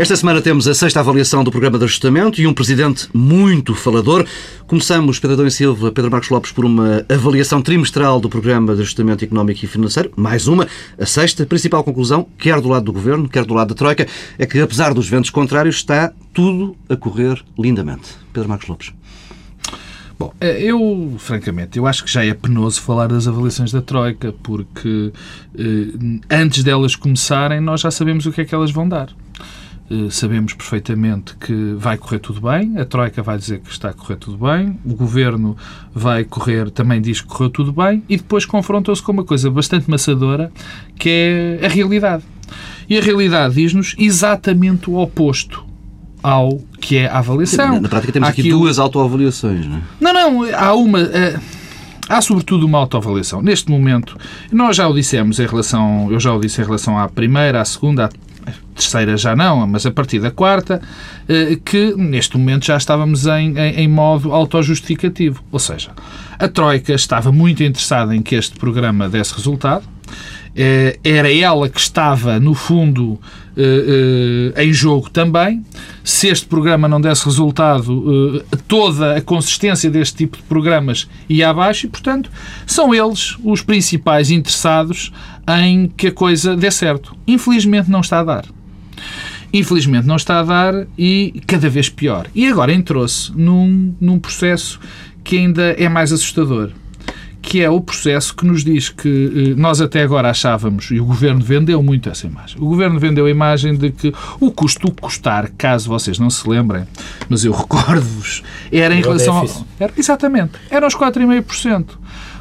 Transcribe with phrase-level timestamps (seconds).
[0.00, 4.26] Esta semana temos a sexta avaliação do programa de ajustamento e um presidente muito falador.
[4.66, 8.80] Começamos, Pedro Adão e Silva, Pedro Marcos Lopes, por uma avaliação trimestral do programa de
[8.80, 10.10] ajustamento económico e financeiro.
[10.16, 10.66] Mais uma,
[10.98, 11.44] a sexta.
[11.44, 14.06] Principal conclusão, quer do lado do governo, quer do lado da Troika,
[14.38, 18.08] é que, apesar dos ventos contrários, está tudo a correr lindamente.
[18.32, 18.94] Pedro Marcos Lopes.
[20.18, 24.32] Bom, eh, eu, francamente, eu acho que já é penoso falar das avaliações da Troika,
[24.42, 25.12] porque
[25.58, 29.10] eh, antes delas começarem, nós já sabemos o que é que elas vão dar.
[29.90, 33.92] Eh, sabemos perfeitamente que vai correr tudo bem, a Troika vai dizer que está a
[33.92, 35.56] correr tudo bem, o Governo
[35.92, 39.90] vai correr, também diz que correu tudo bem, e depois confrontou-se com uma coisa bastante
[39.90, 40.52] maçadora,
[40.96, 42.22] que é a realidade.
[42.88, 45.64] E a realidade diz-nos exatamente o oposto
[46.22, 47.80] ao que é a avaliação.
[47.80, 49.80] Na prática temos aqui duas autoavaliações, não é?
[50.00, 51.00] Não, não, há uma...
[51.00, 51.40] Uh,
[52.08, 53.42] há sobretudo uma autoavaliação.
[53.42, 54.16] Neste momento,
[54.52, 57.64] nós já o dissemos em relação, eu já o disse em relação à primeira, à
[57.64, 58.10] segunda, à
[58.80, 60.80] terceira já não, mas a partir da quarta,
[61.28, 65.42] eh, que neste momento já estávamos em, em, em modo autojustificativo.
[65.52, 65.90] Ou seja,
[66.38, 69.84] a Troika estava muito interessada em que este programa desse resultado,
[70.56, 73.20] eh, era ela que estava, no fundo,
[73.56, 75.64] eh, em jogo também.
[76.02, 81.86] Se este programa não desse resultado, toda a consistência deste tipo de programas ia abaixo
[81.86, 82.30] e, portanto,
[82.66, 85.12] são eles os principais interessados
[85.58, 87.14] em que a coisa dê certo.
[87.26, 88.59] Infelizmente não está a dar.
[89.52, 92.26] Infelizmente não está a dar e cada vez pior.
[92.34, 94.78] E agora entrou-se num, num processo
[95.24, 96.70] que ainda é mais assustador
[97.42, 101.04] que é o processo que nos diz que eh, nós até agora achávamos, e o
[101.04, 104.92] Governo vendeu muito essa imagem, o Governo vendeu a imagem de que o custo o
[104.92, 106.84] custar, caso vocês não se lembrem,
[107.28, 109.66] mas eu recordo-vos, era em relação ao...
[109.78, 111.86] Era, exatamente, eram os 4,5%.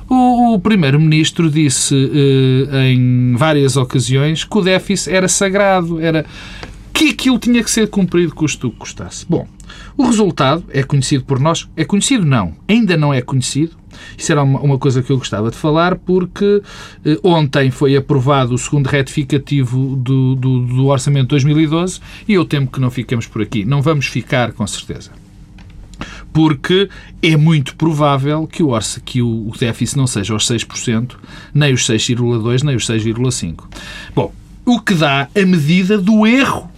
[0.10, 6.26] O, o Primeiro-Ministro disse eh, em várias ocasiões que o déficit era sagrado, era
[6.94, 9.26] que aquilo tinha que ser cumprido custo o que custasse.
[9.28, 9.48] Bom,
[9.98, 11.68] o resultado é conhecido por nós.
[11.76, 12.26] É conhecido?
[12.26, 12.54] Não.
[12.68, 13.78] Ainda não é conhecido.
[14.18, 16.62] Isso era uma, coisa que eu gostava de falar, porque
[17.04, 22.46] eh, ontem foi aprovado o segundo retificativo do, do, do Orçamento de 2012 e eu
[22.46, 23.66] temo que não fiquemos por aqui.
[23.66, 25.12] Não vamos ficar, com certeza
[26.32, 26.90] porque
[27.22, 31.16] é muito provável que o, orça, que o déficit não seja os 6%,
[31.54, 33.64] nem os 6,2%, nem os 6,5%.
[34.16, 34.32] Bom,
[34.66, 36.70] o que dá a medida do erro.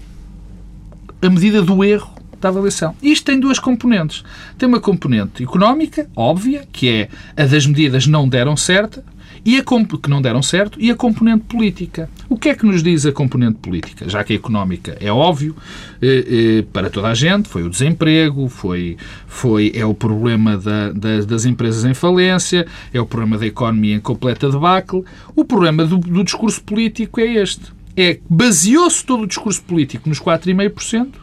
[1.22, 2.12] A medida do erro
[2.42, 2.96] da avaliação.
[3.02, 4.24] Isto tem duas componentes.
[4.58, 9.04] Tem uma componente económica, óbvia, que é a das medidas não deram certo,
[9.44, 12.10] e a que não deram certo, e a componente política.
[12.30, 14.08] O que é que nos diz a componente política?
[14.08, 15.56] Já que a económica é óbvio
[16.02, 16.26] eh,
[16.60, 21.22] eh, para toda a gente, foi o desemprego, foi, foi, é o problema da, da,
[21.22, 25.04] das empresas em falência, é o problema da economia em completa debacle.
[25.36, 27.81] O problema do, do discurso político é este.
[27.96, 31.14] É baseou-se todo o discurso político nos 4,5%,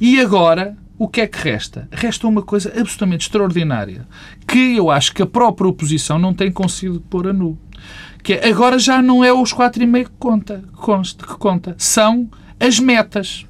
[0.00, 1.88] e agora o que é que resta?
[1.90, 4.06] Resta uma coisa absolutamente extraordinária
[4.46, 7.58] que eu acho que a própria oposição não tem conseguido pôr a nu.
[8.22, 10.62] Que é, agora já não é os 4,5 que conta,
[11.18, 12.30] que conta, são
[12.60, 13.44] as metas.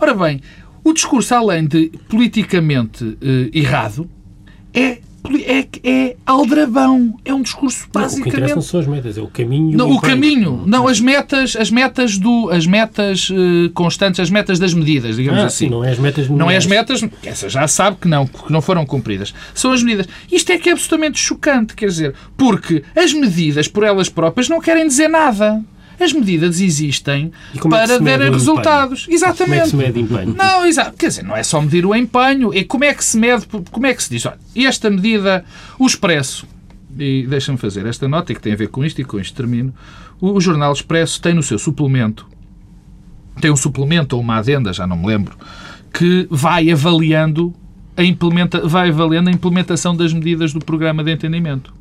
[0.00, 0.40] Ora bem,
[0.82, 4.10] o discurso, além de politicamente eh, errado,
[4.74, 5.00] é
[5.46, 7.16] é, é aldrabão.
[7.24, 8.18] É um discurso basicamente.
[8.18, 9.76] Não, o que interessa não são as metas, é o caminho.
[9.76, 10.62] Não, o caminho.
[10.66, 15.42] Não, as metas, as metas do, as metas uh, constantes, as metas das medidas, digamos
[15.42, 15.66] ah, assim.
[15.66, 16.28] Sim, não é as metas.
[16.28, 17.04] Não é as metas.
[17.24, 19.34] Essa já sabe que não, que não foram cumpridas.
[19.54, 20.06] São as medidas.
[20.30, 24.60] Isto é que é absolutamente chocante, quer dizer, porque as medidas por elas próprias não
[24.60, 25.62] querem dizer nada.
[26.00, 29.02] As medidas existem é para darem resultados.
[29.02, 29.16] Empenho?
[29.16, 29.44] Exatamente.
[29.44, 30.34] Como é que se mede empenho?
[30.34, 30.96] Não, exato.
[30.96, 33.86] Quer dizer, não é só medir o empenho, é como é que se mede, como
[33.86, 35.44] é que se diz, olha, esta medida,
[35.78, 36.46] o Expresso,
[36.98, 39.74] e deixa-me fazer esta nota que tem a ver com isto e com isto termino.
[40.20, 42.26] O, o Jornal Expresso tem no seu suplemento,
[43.40, 45.36] tem um suplemento ou uma adenda, já não me lembro,
[45.92, 47.54] que vai avaliando
[47.96, 51.72] a implementa, vai avaliando a implementação das medidas do programa de entendimento.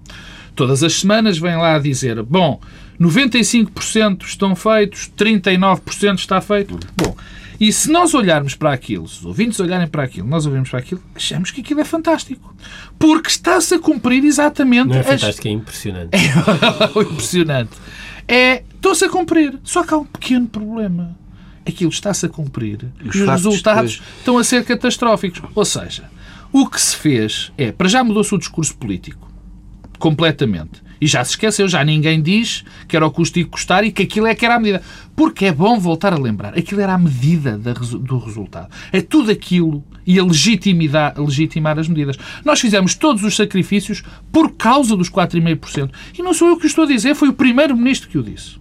[0.59, 2.59] Todas as semanas vem lá dizer, bom,
[2.99, 6.77] 95% estão feitos, 39% está feito.
[6.97, 7.15] Bom,
[7.57, 10.79] e se nós olharmos para aquilo, se os ouvintes olharem para aquilo, nós ouvimos para
[10.79, 12.53] aquilo, achamos que aquilo é fantástico.
[12.99, 14.89] Porque está-se a cumprir exatamente...
[14.89, 15.45] Não é fantástico, as...
[15.47, 16.09] é impressionante.
[16.17, 17.71] É impressionante.
[18.27, 19.57] É, estão-se a cumprir.
[19.63, 21.17] Só que há um pequeno problema.
[21.65, 24.17] Aquilo está-se a cumprir e os, e os resultados depois...
[24.17, 25.41] estão a ser catastróficos.
[25.55, 26.03] Ou seja,
[26.51, 29.28] o que se fez é, para já mudou-se o discurso político.
[29.99, 30.81] Completamente.
[31.01, 34.03] E já se esqueceu, já ninguém diz que era o custo e custar e que
[34.03, 34.81] aquilo é que era a medida.
[35.15, 38.69] Porque é bom voltar a lembrar, aquilo era a medida do resultado.
[38.91, 42.17] É tudo aquilo e a legitimidade, legitimar as medidas.
[42.43, 45.91] Nós fizemos todos os sacrifícios por causa dos 4,5%.
[46.17, 48.59] E não sou eu que estou a dizer, foi o primeiro-ministro que o disse.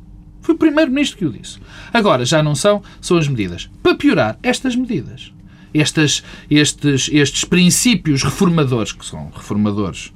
[0.48, 1.58] Foi o Primeiro-Ministro que o disse.
[1.92, 3.68] Agora, já não são, são as medidas.
[3.82, 5.30] Para piorar, estas medidas,
[5.74, 10.10] estas, estes, estes princípios reformadores, que são reformadores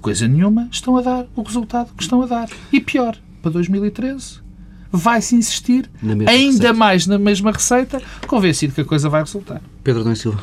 [0.00, 2.48] coisa nenhuma, estão a dar o resultado que estão a dar.
[2.72, 4.40] E pior, para 2013,
[4.92, 6.72] vai-se insistir ainda receita.
[6.74, 9.62] mais na mesma receita, convencido que a coisa vai resultar.
[9.82, 10.42] Pedro e Silva.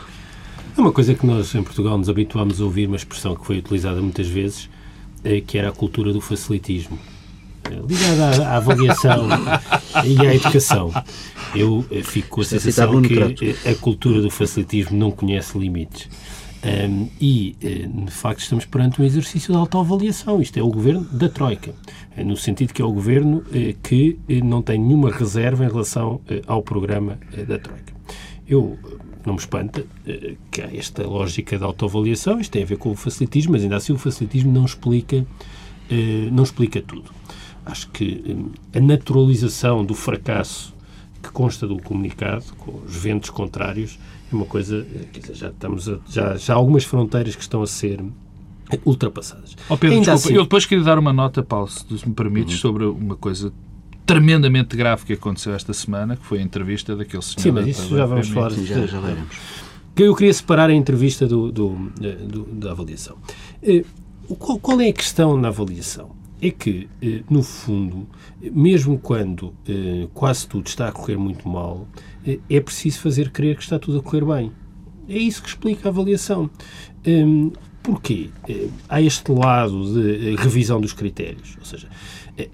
[0.76, 3.60] É uma coisa que nós em Portugal nos habituámos a ouvir, uma expressão que foi
[3.60, 4.70] utilizada muitas vezes,
[5.24, 6.98] eh, que era a cultura do facilitismo.
[7.70, 9.28] Eh, Ligada à, à avaliação
[10.06, 10.92] e à educação.
[11.54, 15.58] Eu eh, fico com a citar sensação que eh, a cultura do facilitismo não conhece
[15.58, 16.08] limites.
[16.62, 20.42] Ahm, e, eh, de facto, estamos perante um exercício de autoavaliação.
[20.42, 21.74] Isto é o governo da Troika,
[22.18, 26.20] eh, no sentido que é o governo eh, que não tem nenhuma reserva em relação
[26.48, 27.18] ao programa
[27.48, 27.94] da Troika.
[28.48, 28.78] Eu
[29.26, 29.86] não me espanta
[30.50, 33.76] que há esta lógica de autoavaliação, isto tem a ver com o facilitismo, mas ainda
[33.76, 35.26] assim o facilitismo não explica,
[36.32, 37.12] não explica tudo.
[37.66, 40.74] Acho que a naturalização do fracasso
[41.22, 44.00] que consta do comunicado, com os ventos contrários,
[44.32, 47.62] uma coisa, eh, quer dizer, já, estamos a- já, já há algumas fronteiras que estão
[47.62, 48.04] a ser
[48.86, 49.56] ultrapassadas.
[49.70, 52.14] Ó Pedro, Ainda desculpa, assim- eu depois queria dar uma nota, Paulo, se tu me
[52.14, 53.52] permites, sobre uma coisa
[54.06, 57.40] tremendamente grave que aconteceu esta semana, que foi a entrevista daquele senhor.
[57.42, 58.52] Sim, mas isso já vamos falar.
[58.52, 59.36] Sim, já, já veremos.
[59.96, 63.18] que eu queria separar a entrevista do, do- eh, do- da avaliação.
[63.62, 63.84] Eh,
[64.38, 66.12] qual, qual é a questão na avaliação?
[66.42, 68.08] É que, eh, no fundo,
[68.42, 71.86] mesmo quando eh, quase tudo está a correr muito mal,
[72.26, 74.52] eh, é preciso fazer crer que está tudo a correr bem.
[75.10, 76.50] É isso que explica a avaliação.
[77.06, 77.52] Hum,
[77.84, 78.30] porquê?
[78.88, 81.58] Há este lado de revisão dos critérios.
[81.60, 81.88] Ou seja,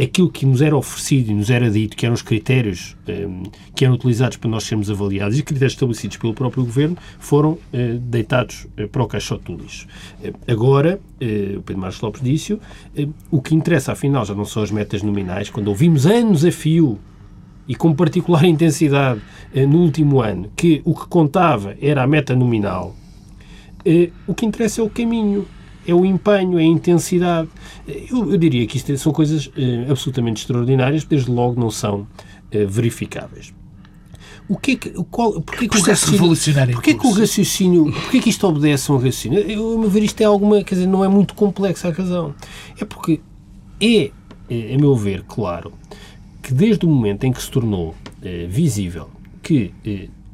[0.02, 3.44] aquilo que nos era oferecido e nos era dito que eram os critérios hum,
[3.76, 7.58] que eram utilizados para nós sermos avaliados e os critérios estabelecidos pelo próprio Governo foram
[7.74, 9.88] eh, deitados eh, para o caixote do lixo.
[10.24, 12.58] Eh, agora, eh, o Pedro Marcos Lopes disse
[12.96, 16.52] eh, o que interessa afinal já não são as metas nominais, quando ouvimos anos a
[16.52, 17.00] fio
[17.68, 19.22] e com particular intensidade
[19.54, 22.96] eh, no último ano, que o que contava era a meta nominal,
[23.84, 25.46] eh, o que interessa é o caminho,
[25.88, 27.50] é o empenho, é a intensidade.
[27.88, 32.08] Eu, eu diria que isto são coisas eh, absolutamente extraordinárias, desde logo não são
[32.52, 33.54] eh, verificáveis.
[34.48, 38.30] O que é que, qual, porquê que o revolucionário Porquê que o raciocínio, porquê que
[38.30, 39.40] isto obedece a um raciocínio?
[39.40, 42.36] Eu, a meu ver, isto é alguma, quer dizer, não é muito complexa a razão.
[42.80, 43.22] É porque
[43.82, 44.12] é,
[44.50, 45.74] eh, a meu ver, claro,
[46.44, 49.10] que desde o momento em que se tornou eh, visível
[49.42, 49.74] que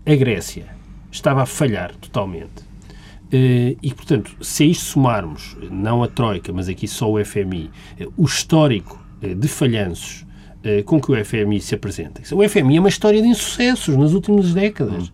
[0.06, 0.68] a Grécia
[1.12, 2.71] estava a falhar totalmente,
[3.82, 7.70] e, portanto, se a isto somarmos, eh, não a Troika, mas aqui só o FMI,
[8.00, 10.26] eh, o histórico eh, de falhanços
[10.64, 12.22] eh, com que o FMI se apresenta.
[12.36, 15.12] O FMI é uma história de insucessos nas últimas décadas.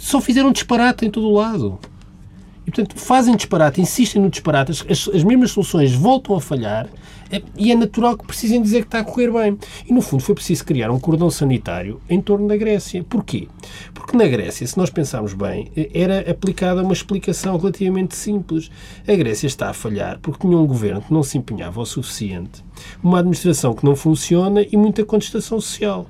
[0.00, 1.78] Só fizeram disparate em todo o lado.
[2.66, 6.86] E, portanto, fazem disparate, insistem no disparate, as, as- as mesmas soluções voltam a falhar
[6.86, 6.90] eh,
[7.56, 9.58] e é natural que precisem dizer que está a correr bem.
[9.88, 13.04] E, no fundo, foi preciso criar um cordão sanitário em torno da Grécia.
[13.04, 13.48] Porquê?
[13.92, 18.70] Porque na Grécia, se nós pensarmos bem, eh, era aplicada uma explicação relativamente simples.
[19.06, 22.64] A Grécia está a falhar porque tinha um governo que não se empenhava o suficiente,
[23.02, 26.06] uma administração que não funciona e muita contestação social.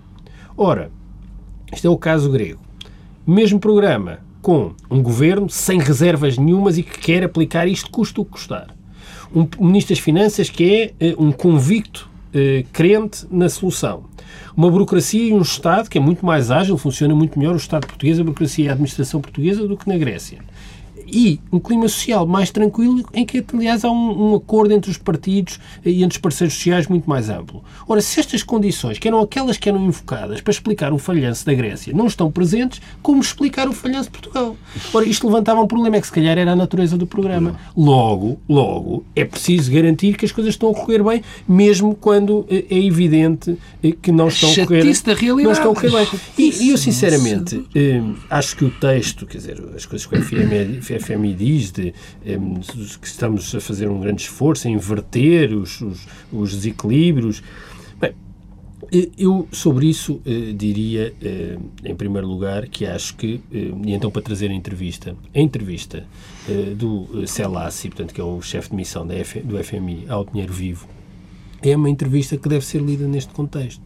[0.57, 0.91] Ora,
[1.73, 2.61] isto é o caso grego.
[3.27, 8.25] Mesmo programa com um governo sem reservas nenhumas e que quer aplicar isto custa o
[8.25, 8.74] que custar.
[9.35, 14.05] Um ministro das Finanças que é eh, um convicto eh, crente na solução.
[14.57, 17.87] Uma burocracia e um Estado que é muito mais ágil, funciona muito melhor o Estado
[17.87, 20.39] português, a burocracia e a administração portuguesa do que na Grécia.
[21.07, 24.99] E um clima social mais tranquilo, em que, aliás, há um, um acordo entre os
[24.99, 27.63] partidos e entre os parceiros sociais muito mais amplo.
[27.87, 31.55] Ora, se estas condições, que eram aquelas que eram invocadas para explicar o falhanço da
[31.55, 34.57] Grécia, não estão presentes, como explicar o falhanço de Portugal?
[34.93, 37.59] Ora, isto levantava um problema, é que se calhar era a natureza do programa.
[37.77, 42.65] Logo, logo, é preciso garantir que as coisas estão a correr bem, mesmo quando eh,
[42.71, 46.09] é evidente eh, que não estão a correr, não estão a correr bem.
[46.39, 50.81] E, eu, sinceramente, eh, acho que o texto, quer dizer, as coisas que o FMI,
[51.01, 51.95] FMI diz, de,
[53.01, 57.43] que estamos a fazer um grande esforço em inverter os, os, os desequilíbrios.
[58.01, 58.13] Bem,
[59.17, 64.11] eu sobre isso eh, diria, eh, em primeiro lugar, que acho que, eh, e então
[64.11, 66.07] para trazer a entrevista, a entrevista
[66.49, 70.25] eh, do eh, Selassie, portanto, que é o chefe de missão F, do FMI ao
[70.25, 70.89] Dinheiro Vivo,
[71.63, 73.83] é uma entrevista que deve ser lida neste contexto.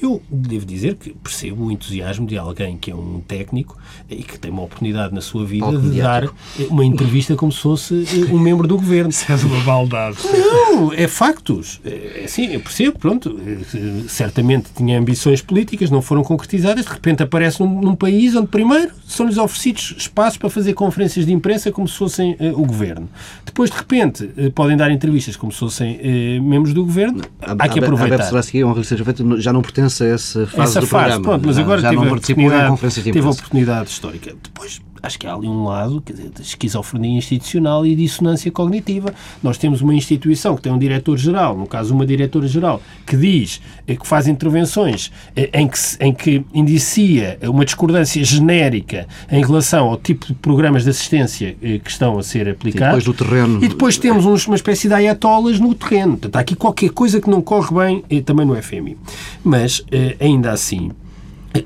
[0.00, 3.76] Eu devo dizer que percebo o entusiasmo de alguém que é um técnico
[4.10, 6.34] e que tem uma oportunidade na sua vida Palco de mediático.
[6.58, 9.10] dar uma entrevista como se fosse eh, um membro do governo.
[9.10, 10.16] Isso é de uma maldade.
[10.32, 11.80] Não, é factos.
[11.84, 13.38] É assim, eu percebo, pronto.
[13.46, 16.84] eh, Certamente tinha ambições políticas, não foram concretizadas.
[16.84, 21.32] De repente aparece num, num país onde, primeiro, são-lhes oferecidos espaços para fazer conferências de
[21.32, 23.08] imprensa como se fossem eh, o governo.
[23.44, 27.22] Depois, de repente, eh, podem dar entrevistas como se fossem eh, membros do governo.
[27.40, 28.24] Há que A aproveitar.
[28.34, 31.22] A honra lhe seja feita, já não pertence a essa fase Essa do fase, programa.
[31.22, 34.34] pronto, mas Já- agora já teve, não a oportunidade, teve a oportunidade histórica.
[34.42, 39.12] Depois, acho que há ali um lado quer dizer, de esquizofrenia institucional e dissonância cognitiva.
[39.42, 43.96] Nós temos uma instituição que tem um diretor-geral, no caso uma diretora-geral, que diz eh,
[43.96, 49.96] que faz intervenções eh, em que, em que indicia uma discordância genérica em relação ao
[49.96, 53.04] tipo de programas de assistência eh, que estão a ser aplicados.
[53.04, 56.12] depois do terreno- E depois temos uma espécie de ayatolas no terreno.
[56.12, 58.96] Portanto, há aqui qualquer coisa que não corre bem também no FMI.
[59.42, 59.84] Mas,
[60.20, 60.90] ainda assim,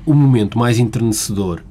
[0.05, 1.63] o momento mais enternecedor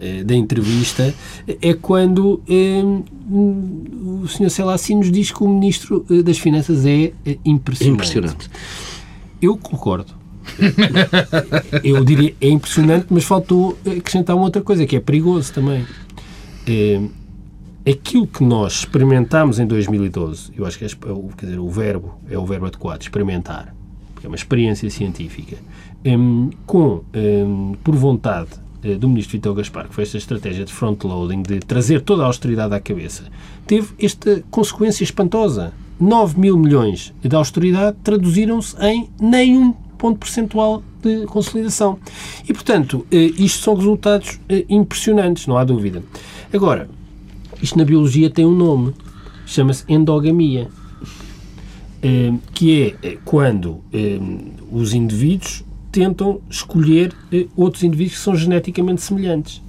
[0.00, 1.14] eh, da entrevista
[1.60, 2.82] é quando eh,
[3.30, 4.50] o Sr.
[4.50, 7.12] Selassie nos diz que o Ministro eh, das Finanças é
[7.44, 7.94] impressionante.
[7.94, 8.50] Impressionante.
[9.40, 10.14] Eu concordo.
[11.84, 15.84] Eu diria é impressionante, mas faltou acrescentar uma outra coisa que é perigoso também.
[16.66, 17.00] É,
[17.90, 22.14] aquilo que nós experimentámos em 2012, eu acho que é, o- quer dizer, o verbo
[22.28, 23.74] é o verbo adequado, experimentar,
[24.14, 25.56] porque é uma experiência científica,
[26.04, 27.02] hum, com,
[27.82, 28.50] por vontade
[28.98, 32.74] do ministro Vitor Gaspar, que foi esta estratégia de front-loading, de trazer toda a austeridade
[32.74, 33.24] à cabeça,
[33.66, 35.72] teve esta consequência espantosa.
[36.00, 41.98] 9 mil milhões de austeridade traduziram-se em nenhum ponto percentual de consolidação.
[42.48, 46.02] E, portanto, eh, isto são resultados eh, impressionantes, não há dúvida.
[46.50, 46.88] Agora,
[47.62, 48.94] isto na biologia tem um nome,
[49.44, 50.68] chama-se endogamia,
[52.02, 54.18] eh, que é eh, quando eh,
[54.72, 59.60] os indivíduos tentam escolher eh, outros indivíduos que são geneticamente semelhantes.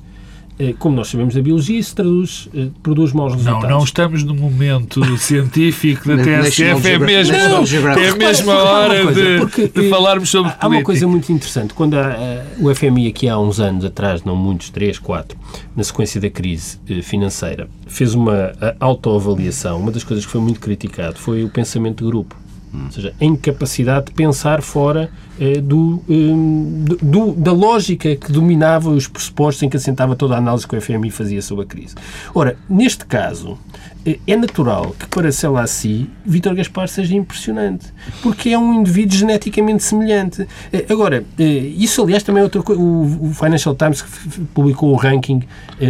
[0.59, 3.69] Eh, Como nós sabemos da biologia, isso traduz, eh, produz maus Não, resultados.
[3.69, 8.05] não estamos no momento científico da TSF, é mesmo, Geographic.
[8.05, 10.85] é a repara uma hora coisa, de, porque, de eh, falarmos sobre Há uma política.
[10.85, 11.73] coisa muito interessante.
[11.73, 15.35] Quando a- a- o FMI, aqui há uns anos atrás, não muitos, três, quatro,
[15.75, 20.59] na sequência da crise financeira, fez uma a- autoavaliação, uma das coisas que foi muito
[20.59, 22.35] criticado foi o pensamento de grupo.
[22.73, 25.09] Ou seja, a incapacidade de pensar fora
[25.39, 30.37] eh, do, eh, do- da lógica que dominava os pressupostos em que assentava toda a
[30.37, 31.95] análise que o FMI fazia sobre a crise.
[32.33, 33.57] Ora, neste caso,
[34.27, 37.87] é natural que para Selassie Vítor Gaspar seja impressionante,
[38.21, 40.47] porque é um indivíduo geneticamente semelhante.
[40.71, 42.81] Eh, Agora, eh, isso aliás também é outra coisa.
[42.81, 44.03] O Financial Times
[44.53, 45.43] publicou o ranking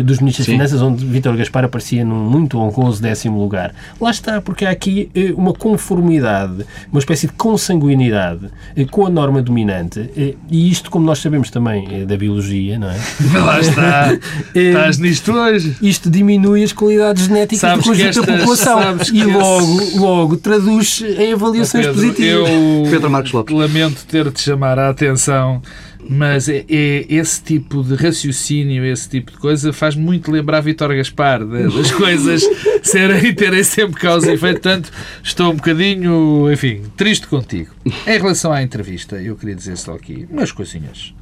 [0.03, 0.58] dos ministros Sim.
[0.58, 3.74] das Finanças, onde Vítor Gaspar aparecia num muito honroso décimo lugar.
[4.00, 8.50] Lá está, porque há aqui uma conformidade, uma espécie de consanguinidade
[8.89, 10.10] com a norma dominante,
[10.50, 13.00] e isto, como nós sabemos também da biologia, não é?
[13.39, 14.18] Lá está.
[14.53, 15.75] Estás nisto hoje.
[15.82, 18.79] isto diminui as qualidades genéticas Sabes do população
[19.13, 22.50] e logo, logo traduz em avaliações Pedro, positivas.
[22.50, 23.55] eu Pedro Marcos Lopes.
[23.55, 25.62] lamento ter-te chamar a atenção,
[26.10, 30.96] mas é, é esse tipo de raciocínio, esse tipo de coisa, faz muito lembrar Vítor
[30.96, 32.43] Gaspar, da- das coisas
[32.81, 34.62] serem, terem sempre causa e efeito.
[34.62, 34.91] Portanto,
[35.24, 37.70] estou um bocadinho, enfim, triste contigo.
[37.86, 41.13] Em relação à entrevista, eu queria dizer só aqui umas coisinhas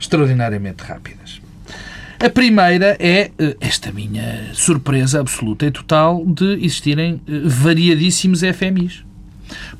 [0.00, 1.40] extraordinariamente rápidas.
[2.20, 9.04] A primeira é eh, esta minha surpresa absoluta e total de existirem eh, variadíssimos FMIs.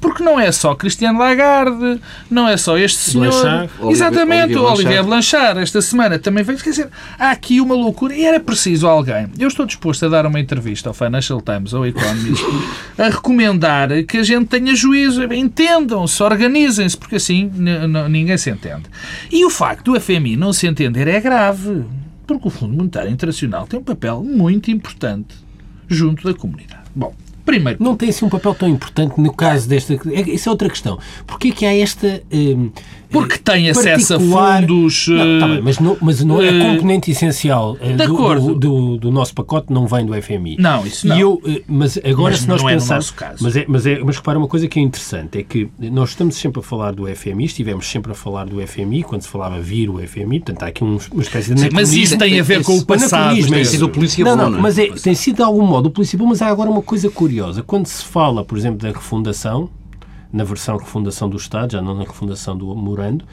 [0.01, 3.31] Porque não é só Cristiano Lagarde, não é só este senhor.
[3.31, 3.71] Blanchard.
[3.91, 5.61] Exatamente, Olivier o Olivier Blanchard.
[5.61, 6.59] Esta semana também veio.
[6.59, 9.29] Quer dizer, há aqui uma loucura e era preciso alguém.
[9.39, 12.45] Eu estou disposto a dar uma entrevista ao Financial Times ou ao Economist
[12.97, 17.51] a recomendar que a gente tenha juízo, entendam-se, organizem-se, porque assim
[18.09, 18.85] ninguém se entende.
[19.31, 21.85] E o facto do FMI não se entender é grave,
[22.35, 25.35] porque o Fundo Monetário Internacional tem um papel muito importante
[25.89, 26.83] junto da comunidade.
[26.95, 27.83] Bom, primeiro.
[27.83, 29.95] Não tem assim um papel tão importante no caso desta.
[29.95, 30.99] é- Isso é outra questão.
[31.27, 32.23] Porquê que há esta.
[32.33, 32.71] hum,
[33.11, 35.09] Porque tem acesso a fundos.
[35.09, 38.07] Não, tá eh, bem, mas não, mas não é eh, a componente essencial eh, de
[38.07, 38.55] do, acordo.
[38.55, 40.57] do, do- nosso pacote, não vem do FMI.
[40.59, 41.17] Não, isso não.
[41.17, 43.11] E eu, eh, mas agora, Mas se nós é pensarmos.
[43.11, 43.39] caso.
[43.43, 46.37] Mas, é, mas, é, mas repara uma coisa que é interessante: é que nós estamos
[46.37, 49.89] sempre a falar do FMI, estivemos sempre a falar do FMI, quando se falava vir
[49.91, 51.61] o FMI, portanto há aqui um- uma espécie de.
[51.61, 53.15] Sim, mas isso tem a ver com o passado.
[53.23, 54.61] anacronismo é Tem sido o polícia Não, não, não é?
[54.63, 57.09] mas é, tem sido de algum modo o polícia bom, mas há agora uma coisa
[57.11, 57.63] curiosa.
[57.63, 59.71] Quando se fala, por exemplo, da refundação,
[60.33, 63.25] na versão refundação do Estado, já não na refundação do Morando,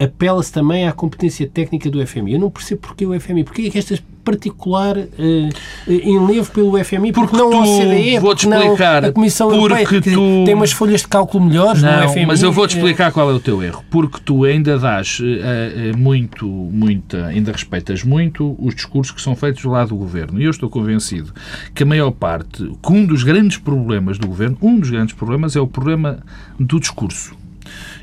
[0.00, 2.32] apela-se também à competência técnica do FMI.
[2.32, 5.48] Eu não percebo porque o FMI, porque é que estas particular uh,
[5.88, 7.12] enlevo pelo FMI?
[7.12, 8.18] Porque, porque não tu, a OCDE?
[8.18, 9.04] vou-te Porque explicar.
[9.04, 9.86] a Comissão porque Europeia?
[9.86, 10.44] Quer tu...
[10.44, 12.26] Tem umas folhas de cálculo melhores não, no FMI?
[12.26, 13.84] mas eu vou-te explicar qual é o teu erro.
[13.90, 19.62] Porque tu ainda dás uh, muito, muita, ainda respeitas muito os discursos que são feitos
[19.62, 20.40] do lado do Governo.
[20.40, 21.32] E eu estou convencido
[21.74, 25.56] que a maior parte, que um dos grandes problemas do Governo, um dos grandes problemas
[25.56, 26.20] é o problema
[26.58, 27.34] do discurso.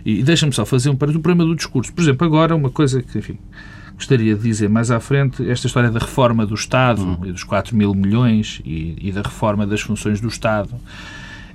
[0.09, 1.19] E deixa-me só fazer um parênteses.
[1.19, 1.91] O problema do discurso.
[1.91, 3.37] Por exemplo, agora, uma coisa que, enfim,
[3.93, 7.25] gostaria de dizer mais à frente, esta história da reforma do Estado, hum.
[7.25, 10.75] e dos 4 mil milhões, e, e, da reforma das funções do Estado,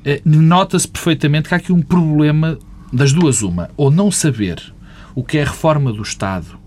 [0.04, 2.59] eh, nota-se perfeitamente que há aqui um problema
[2.92, 3.71] das duas uma.
[3.75, 4.62] Ou não saber
[5.14, 6.59] o que é reforma do Estado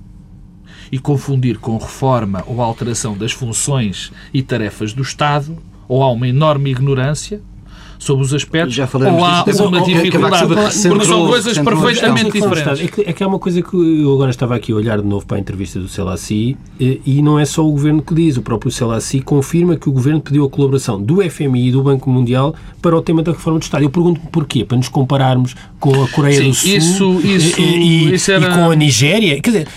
[0.92, 5.56] e confundir com reforma ou alteração das funções e tarefas do Estado,
[5.88, 7.44] ou há uma enorme ignorância,
[7.98, 12.82] sobre os aspectos, Já ou há disso, uma dificuldade, porque são coisas perfeitamente diferentes.
[12.82, 15.08] É que, é que há uma coisa que eu agora estava aqui a olhar de
[15.08, 18.38] novo para a entrevista do Selassie e, e não é só o Governo que diz,
[18.38, 22.10] o próprio Selassie confirma que o Governo pediu a colaboração do FMI e do Banco
[22.10, 23.84] Mundial para o tema da reforma do Estado.
[23.84, 24.64] Eu pergunto porquê?
[24.64, 28.46] Para nos compararmos com a Coreia Sim, do Sul isso, isso, e, isso era...
[28.46, 29.42] e, com a Nigéria.
[29.42, 29.68] Quer dizer,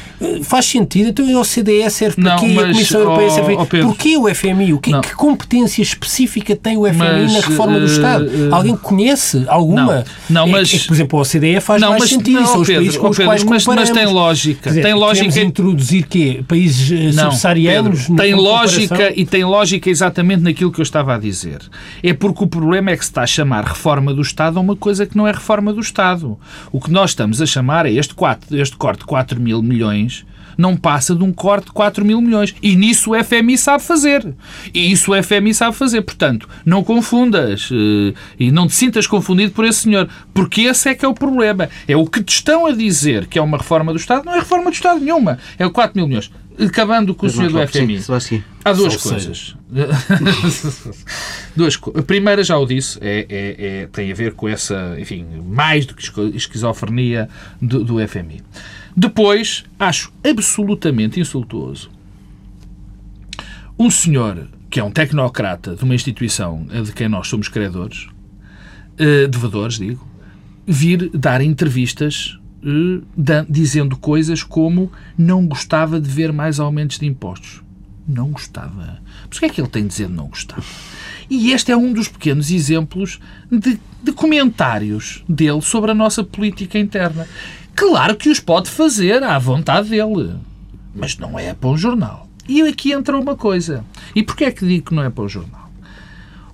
[0.43, 1.09] faz sentido.
[1.09, 2.57] Então a OCDE serve para quê?
[2.59, 4.73] A Comissão Europeia serve para Pedro, Porquê o FMI?
[4.73, 8.18] O que, que competência específica tem o FMI mas, na reforma do Estado?
[8.23, 10.05] Uh, Alguém conhece alguma?
[10.29, 10.73] Não, não mas...
[10.73, 12.41] É, é, por exemplo, a OCDE faz não, mais mas, sentido.
[12.41, 14.71] Não, são os Pedro, países com os Pedro, quais mas, mas tem lógica.
[14.71, 15.41] Dizer, tem lógica.
[15.41, 16.45] introduzir quê?
[16.47, 18.03] Países não, subsaarianos?
[18.03, 21.61] Pedro, tem lógica e tem lógica exatamente naquilo que eu estava a dizer.
[22.03, 24.77] É porque o problema é que se está a chamar reforma do Estado a uma
[24.77, 26.39] coisa que não é reforma do Estado.
[26.73, 30.25] O que nós estamos a chamar é este, 4, este corte de 4 mil milhões
[30.59, 32.53] não passa de um corte de 4 mil milhões.
[32.61, 34.35] E nisso o FMI sabe fazer.
[34.75, 36.03] E isso o FMI sabe fazer.
[36.03, 40.95] Portanto, não confundas eh, e não te sintas confundido por esse senhor, porque esse é
[40.97, 41.69] que é o problema.
[41.87, 44.41] É o que te estão a dizer que é uma reforma do Estado, não é
[44.41, 45.39] reforma do Estado nenhuma.
[45.57, 46.31] É o 4 mil milhões.
[46.59, 48.03] Acabando com o senhor do FMI.
[48.21, 49.55] Sim, Há duas coisas.
[51.55, 54.97] duas co A primeira, já o disse, é, é, é, tem a ver com essa,
[54.99, 56.03] enfim, mais do que
[56.35, 57.29] esquizofrenia
[57.63, 58.43] do, do FMI.
[58.99, 61.89] Depois, acho absolutamente insultuoso
[63.79, 68.09] um senhor que é um tecnocrata de uma instituição de quem nós somos credores,
[69.31, 70.05] devedores, digo,
[70.67, 72.37] vir dar entrevistas
[73.49, 77.63] dizendo coisas como não gostava de ver mais aumentos de impostos.
[78.07, 79.01] Não gostava.
[79.29, 80.65] Mas o que é que ele tem de dizer não gostava?
[81.31, 83.21] E este é um dos pequenos exemplos
[83.51, 87.29] de, de comentários dele sobre a nossa política interna.
[87.79, 90.35] Claro que os pode fazer à vontade dele,
[90.93, 92.29] mas não é para um jornal.
[92.49, 93.85] E aqui entra uma coisa.
[94.17, 95.71] E porquê é que digo que não é para o jornal?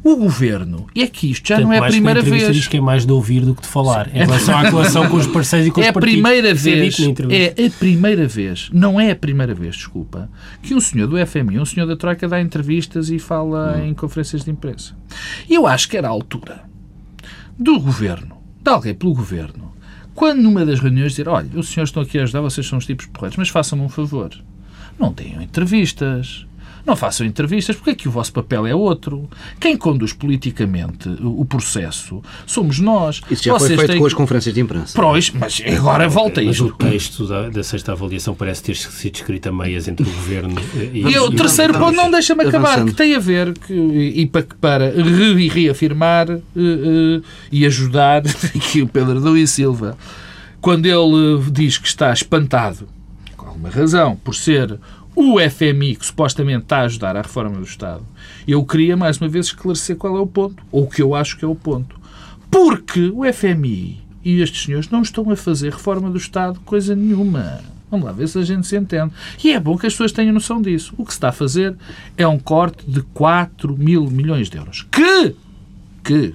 [0.02, 2.54] O governo, e é que isto já Portanto, não é a primeira vez.
[2.54, 5.16] Diz que é mais de ouvir do que de falar, em relação à relação com
[5.16, 6.12] os parceiros e com é os partidos.
[6.12, 6.98] a primeira vez,
[7.30, 10.28] é a primeira vez, não é a primeira vez, desculpa,
[10.62, 13.86] que um senhor do FMI, um senhor da Troika dá entrevistas e fala hum.
[13.86, 14.94] em conferências de imprensa.
[15.48, 16.64] Eu acho que era a altura
[17.58, 19.73] do governo, de alguém pelo governo,
[20.14, 22.86] quando numa das reuniões dizer, olha, os senhores estão aqui a ajudar, vocês são os
[22.86, 24.30] tipos porreiros, mas façam-me um favor.
[24.98, 26.46] Não tenham entrevistas.
[26.86, 29.28] Não façam entrevistas, porque aqui o vosso papel é outro.
[29.58, 33.22] Quem conduz politicamente o processo somos nós.
[33.30, 34.00] Isso já Vocês foi feito têm...
[34.00, 34.92] com as conferências de imprensa.
[34.94, 36.66] Pois, mas agora volta mas isto.
[36.66, 40.60] o texto da, da sexta avaliação parece ter sido escrito a meias entre o Governo
[40.92, 41.00] e...
[41.00, 44.90] E o terceiro ponto, não deixa-me acabar, que tem a ver, que, e para, para
[44.90, 48.22] re, reafirmar uh, uh, e ajudar
[48.54, 49.96] aqui o Pedro Adão e Silva,
[50.60, 52.88] quando ele diz que está espantado,
[53.36, 54.78] com alguma razão, por ser
[55.14, 58.04] o FMI, que supostamente está a ajudar a reforma do Estado,
[58.46, 61.36] eu queria mais uma vez esclarecer qual é o ponto, ou o que eu acho
[61.38, 61.98] que é o ponto.
[62.50, 67.60] Porque o FMI e estes senhores não estão a fazer reforma do Estado coisa nenhuma.
[67.90, 69.12] Vamos lá ver se a gente se entende.
[69.42, 70.94] E é bom que as pessoas tenham noção disso.
[70.96, 71.76] O que se está a fazer
[72.16, 74.86] é um corte de 4 mil milhões de euros.
[74.90, 75.36] Que,
[76.02, 76.34] que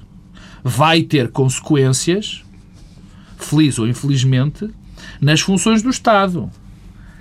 [0.64, 2.44] vai ter consequências,
[3.38, 4.70] feliz ou infelizmente,
[5.20, 6.50] nas funções do Estado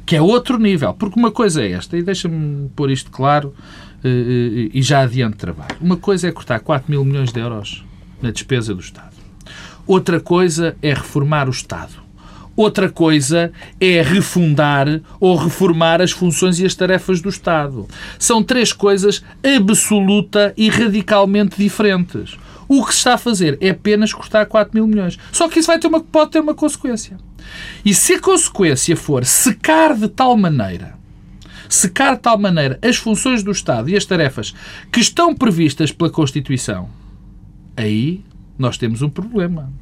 [0.08, 0.94] que é outro nível.
[0.94, 3.54] Porque uma coisa é esta, e deixa-me pôr isto claro
[4.02, 5.76] e já adiante trabalho.
[5.82, 7.84] Uma coisa é cortar 4 mil milhões de euros
[8.22, 9.14] na despesa do Estado.
[9.86, 11.92] Outra coisa é reformar o Estado.
[12.56, 14.86] Outra coisa é refundar
[15.20, 17.86] ou reformar as funções e as tarefas do Estado.
[18.18, 22.38] São três coisas absoluta e radicalmente diferentes.
[22.68, 25.18] O que se está a fazer é apenas cortar 4 mil milhões.
[25.32, 27.16] Só que isso vai ter uma, pode ter uma consequência.
[27.84, 30.94] E se a consequência for secar de tal maneira,
[31.68, 34.54] secar de tal maneira as funções do Estado e as tarefas
[34.92, 36.90] que estão previstas pela Constituição,
[37.76, 38.22] aí
[38.58, 39.72] nós temos um problema.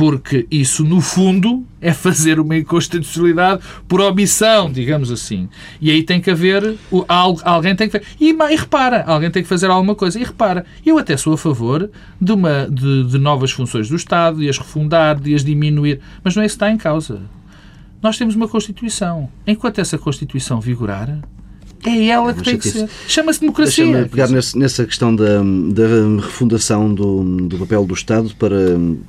[0.00, 5.46] Porque isso, no fundo, é fazer uma inconstitucionalidade por omissão, digamos assim.
[5.78, 6.78] E aí tem que haver,
[7.44, 8.06] alguém tem que fazer.
[8.18, 10.18] E, repara, alguém tem que fazer alguma coisa.
[10.18, 14.38] E repara, eu até sou a favor de, uma, de, de novas funções do Estado,
[14.38, 17.20] de as refundar, de as diminuir, mas não é isso que está em causa.
[18.00, 19.28] Nós temos uma Constituição.
[19.46, 21.18] Enquanto essa Constituição vigorar,
[21.84, 22.88] é ela que tem que ser.
[23.06, 23.84] Chama-se democracia.
[23.84, 28.56] Deixa-me pegar nesse, nessa questão da, da refundação do, do, papel do Estado para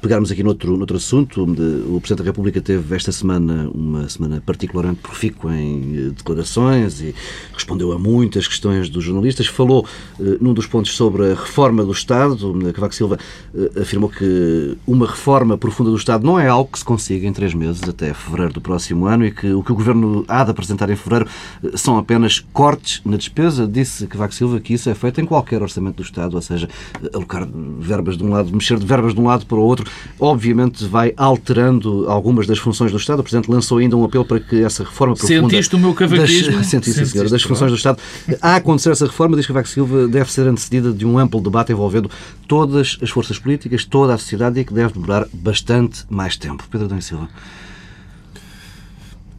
[0.01, 1.43] pegarmos aqui noutro, noutro assunto.
[1.43, 7.13] O Presidente da República teve esta semana uma semana particularmente profícua em eh, declarações e
[7.53, 9.47] respondeu a muitas questões dos jornalistas.
[9.47, 9.85] Falou
[10.19, 12.53] uh, num dos pontos sobre a reforma do Estado.
[12.73, 13.17] Cavaco Silva
[13.53, 17.33] uh, afirmou que uma reforma profunda do Estado não é algo que se consiga em
[17.33, 20.51] três meses, até fevereiro do próximo ano, e que o que o Governo há de
[20.51, 21.29] apresentar em fevereiro
[21.75, 23.67] são apenas cortes na despesa.
[23.67, 26.69] Disse Cavaco Silva que isso é feito em qualquer orçamento do Estado, ou seja,
[27.11, 27.47] alocar
[27.79, 31.11] verbas de um lado, mexer de verbas de um lado para o outro, obviamente vai
[31.17, 33.21] alterando algumas das funções do Estado.
[33.21, 35.49] O Presidente lançou ainda um apelo para que essa reforma profunda...
[35.49, 36.51] Sentiste o meu cavaquismo?
[36.61, 37.97] Das, senti, sim, senhora, das funções do Estado.
[38.39, 42.11] A acontecer essa reforma, diz Cavaco Silva, deve ser antecedida de um amplo debate envolvendo
[42.47, 46.63] todas as forças políticas, toda a sociedade e que deve demorar bastante mais tempo.
[46.69, 47.27] Pedro Dom Silva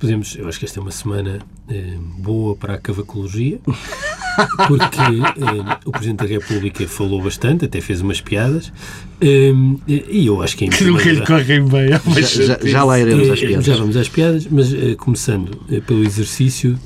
[0.03, 1.39] podemos, eu acho que esta é uma semana
[1.69, 3.61] eh, boa para a cavacologia,
[4.67, 8.73] porque eh, o Presidente da República falou bastante, até fez umas piadas,
[9.21, 9.53] eh,
[9.87, 10.67] e eu acho que...
[10.67, 11.91] Que nunca lhe correm bem.
[11.91, 13.65] Já, já, já, lá iremos às piadas.
[13.65, 16.77] Já vamos às piadas, mas começando pelo exercício...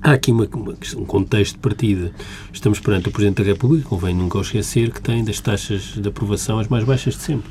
[0.00, 2.12] Há aqui uma, uma, um contexto de partida.
[2.52, 6.06] Estamos perante o Presidente da República, convém nunca o esquecer, que tem das taxas de
[6.06, 7.50] aprovação as mais baixas de sempre.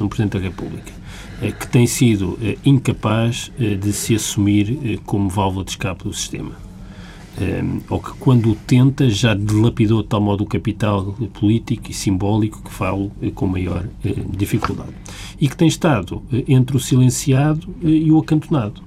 [0.00, 1.03] Um Presidente da República.
[1.44, 6.12] Eh, que tem sido eh, incapaz eh, de se assumir como válvula de escape do
[6.12, 6.64] sistema.
[7.90, 12.62] ou que, quando o tenta, já dilapidou de tal modo o capital político e simbólico
[12.62, 13.88] que falo com maior
[14.30, 14.94] dificuldade.
[15.40, 18.80] E que tem estado entre o silenciado e o acantonado.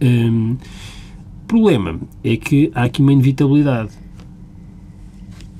[0.00, 3.90] O problema é que há aqui uma inevitabilidade.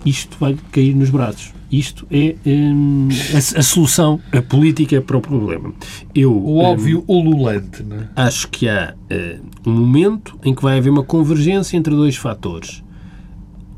[0.06, 1.59] Isto vai cair nos braços.
[1.70, 5.72] Isto é hum, a, a, solução a política para o problema.
[6.12, 7.84] Eu, o óbvio hum, ululante.
[7.88, 8.08] É?
[8.16, 12.82] Acho que há uh, um momento em que vai haver uma convergência entre dois fatores.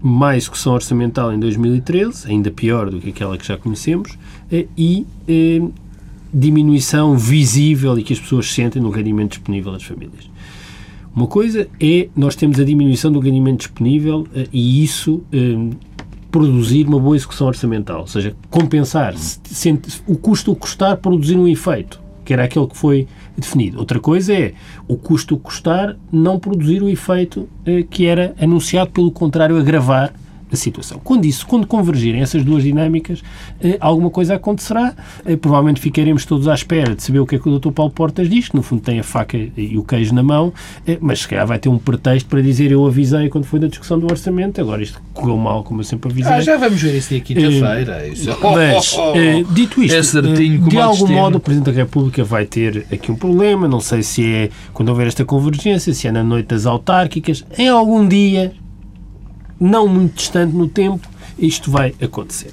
[0.00, 5.06] Mais execução orçamental em 2013, ainda pior do que aquela que já conhecemos, uh, e
[5.28, 5.72] uh,
[6.32, 10.30] diminuição visível e que as pessoas sentem no rendimento disponível das famílias.
[11.14, 15.22] Uma coisa é nós temos a diminuição do rendimento disponível e isso
[16.32, 19.14] produzir uma boa execução orçamental, ou seja, compensar
[20.06, 23.78] o custo custar produzir um efeito, que era aquele que foi definido.
[23.78, 24.54] Outra coisa é
[24.88, 30.14] o custo custar não produzir o efeito eh, que era anunciado, pelo contrário, agravar
[30.52, 31.00] a situação.
[31.02, 33.22] Quando isso, quando convergirem essas duas dinâmicas,
[33.60, 34.94] eh, alguma coisa acontecerá.
[35.24, 37.70] Eh, provavelmente ficaremos todos à espera de saber o que é que o Dr.
[37.70, 40.52] Paulo Portas diz, que no fundo tem a faca e o queijo na mão,
[40.86, 43.66] eh, mas se calhar vai ter um pretexto para dizer eu avisei quando foi da
[43.66, 46.32] discussão do orçamento, agora isto correu mal, como eu sempre avisei.
[46.32, 48.02] Ah, já vamos ver isso dia quinta-feira.
[48.42, 48.96] mas,
[49.54, 53.66] dito isto, é de algum modo o Presidente da República vai ter aqui um problema,
[53.66, 57.68] não sei se é quando houver esta convergência, se é na noite das autárquicas, em
[57.68, 58.52] algum dia
[59.62, 62.52] não muito distante no tempo, isto vai acontecer.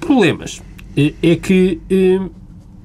[0.00, 0.62] Problemas
[0.96, 2.20] eh, é que eh,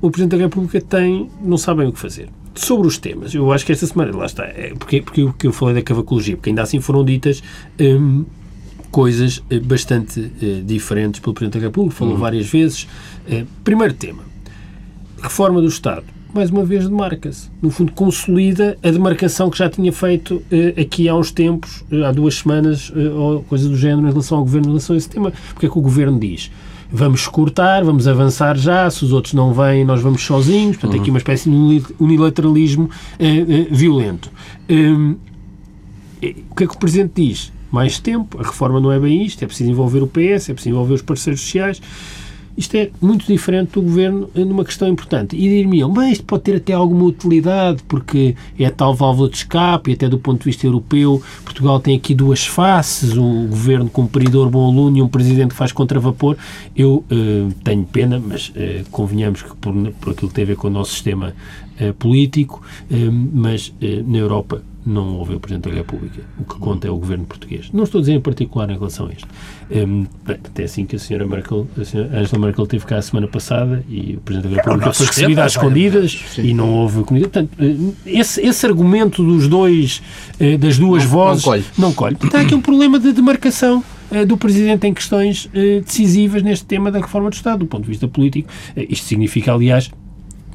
[0.01, 2.29] o Presidente da República tem, não sabem o que fazer.
[2.53, 5.53] Sobre os temas, eu acho que esta semana, lá está, é porque, porque, porque eu
[5.53, 7.41] falei da cavacologia, porque ainda assim foram ditas
[7.79, 8.25] um,
[8.91, 12.19] coisas eh, bastante uh, diferentes pelo Presidente da República, falou uhum.
[12.19, 12.88] várias vezes.
[13.29, 14.23] Uh, primeiro tema,
[15.21, 17.50] reforma do Estado mais uma vez demarca-se.
[17.60, 22.06] No fundo, consolida a demarcação que já tinha feito eh, aqui há uns tempos, eh,
[22.06, 24.97] há duas semanas, eh, ou coisa do género, em relação ao Governo, em relação a
[24.97, 25.34] esse tema.
[25.54, 26.52] Porque é que o Governo diz?
[26.91, 30.78] Vamos cortar, vamos avançar já, se os outros não vêm, nós vamos sozinhos.
[30.78, 31.02] Portanto, uhum.
[31.02, 32.88] aqui uma espécie de unilateralismo
[33.71, 34.32] violento.
[34.69, 35.15] Hum,
[36.52, 37.52] o que é que o Presidente diz?
[37.71, 40.69] Mais tempo, a reforma não é bem isto, é preciso envolver o PS, é preciso
[40.69, 41.82] envolver os parceiros sociais.
[42.58, 45.36] Isto é muito diferente do governo numa questão importante.
[45.36, 49.91] E dir-me-ão, bem, isto pode ter até alguma utilidade, porque é tal válvula de escape,
[49.91, 54.50] e até do ponto de vista europeu, Portugal tem aqui duas faces, um governo cumpridor,
[54.50, 56.36] bom aluno, e um presidente que faz contravapor.
[56.76, 60.56] Eu uh, tenho pena, mas uh, convenhamos que por, por aquilo que tem a ver
[60.56, 61.36] com o nosso sistema
[61.80, 62.62] uh, político,
[63.34, 63.74] mas
[64.06, 66.21] na Europa não houve o Presidente da República.
[66.39, 67.69] O que conta é o governo português.
[67.73, 69.28] Não estou a dizer em particular em relação a isto.
[69.69, 73.28] Um, até assim que a senhora Merkel, a senhora Angela Merkel teve cá a semana
[73.28, 77.47] passada e o Presidente da República foi recebido às escondidas e não houve comunidade.
[77.47, 80.02] Portanto, hum, esse, esse argumento dos dois,
[80.39, 81.65] eh, das duas não, vozes, não colhe.
[81.78, 82.15] Não colhe.
[82.15, 86.65] Portanto, há aqui um problema de demarcação eh, do Presidente em questões eh, decisivas neste
[86.65, 88.50] tema da reforma do Estado, do ponto de vista político.
[88.78, 89.91] Isto significa, aliás,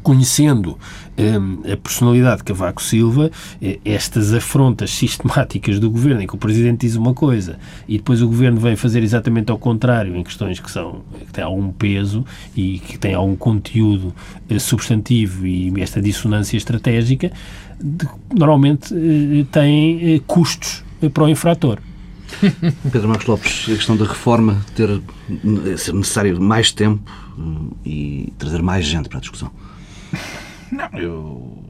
[0.02, 0.78] conhecendo
[1.16, 6.38] hum, a personalidade de Cavaco Silva, eh, estas afrontas sistemáticas do governo, em que o
[6.38, 10.58] Presidente diz uma coisa e depois o governo vem fazer exatamente ao contrário, em questões
[10.60, 12.24] que, são, que têm algum peso
[12.56, 14.14] e que têm algum conteúdo
[14.48, 17.30] eh, substantivo e esta dissonância estratégica,
[17.80, 21.78] de, normalmente eh, têm custos para o infrator.
[22.90, 24.88] Pedro Marcos Lopes, a questão da reforma ter
[25.76, 27.02] ser necessário mais tempo
[27.84, 29.50] e trazer mais gente para a discussão.
[30.70, 31.62] Não, eu,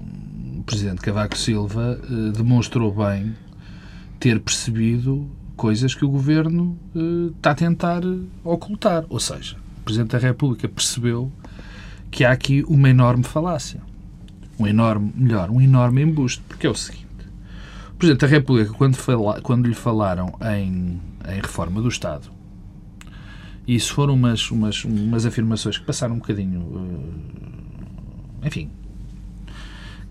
[0.58, 3.34] o Presidente Cavaco Silva uh, demonstrou bem
[4.20, 8.02] ter percebido coisas que o Governo uh, está a tentar
[8.44, 9.04] ocultar.
[9.08, 11.32] Ou seja, o Presidente da República percebeu
[12.10, 13.80] que há aqui uma enorme falácia.
[14.58, 16.42] Um enorme, melhor, um enorme embuste.
[16.46, 17.06] Porque é o seguinte.
[17.90, 22.30] O Presidente da República, quando, fala, quando lhe falaram em, em reforma do Estado,
[23.66, 27.61] isso foram umas, umas, umas afirmações que passaram um bocadinho...
[28.44, 28.68] enfim,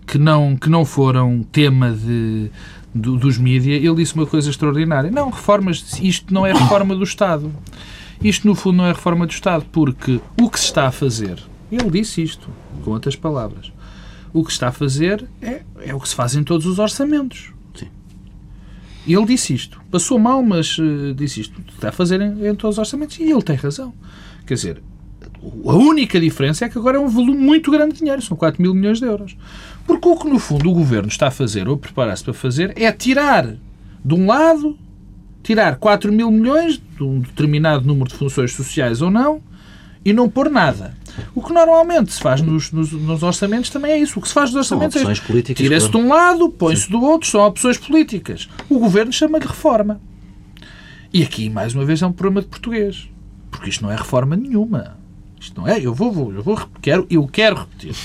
[0.06, 2.50] que não, que não foram tema de,
[2.94, 5.10] do, dos mídias, ele disse uma coisa extraordinária.
[5.10, 7.52] Não, reformas, isto não é reforma do Estado.
[8.22, 11.38] Isto, no fundo, não é reforma do Estado, porque o que se está a fazer,
[11.70, 12.48] ele disse isto,
[12.84, 13.72] com outras palavras,
[14.32, 16.78] o que se está a fazer é, é o que se faz em todos os
[16.78, 17.52] orçamentos.
[17.74, 17.88] Sim.
[19.06, 19.80] Ele disse isto.
[19.90, 21.60] Passou mal, mas uh, disse isto.
[21.68, 23.18] Está a fazer em, em todos os orçamentos.
[23.18, 23.92] E ele tem razão.
[24.46, 24.82] Quer dizer,
[25.66, 28.62] a única diferença é que agora é um volume muito grande de dinheiro, são 4
[28.62, 29.36] mil milhões de euros.
[29.86, 32.90] Porque o que, no fundo, o governo está a fazer, ou preparar-se para fazer, é
[32.92, 33.56] tirar,
[34.04, 34.78] de um lado,
[35.42, 39.42] tirar 4 mil milhões de um determinado número de funções sociais ou não,
[40.04, 40.94] e não pôr nada.
[41.34, 44.18] O que normalmente se faz nos, nos, nos orçamentos também é isso.
[44.18, 45.90] O que se faz nos orçamentos são é tira-se claro.
[45.90, 48.48] de um lado, põe-se do outro, são opções políticas.
[48.68, 50.00] O governo chama-lhe reforma.
[51.12, 53.08] E aqui, mais uma vez, é um problema de português.
[53.50, 54.96] Porque isto não é reforma nenhuma.
[55.42, 57.96] Isto não é, eu vou, vou, eu vou, quero, eu quero repetir.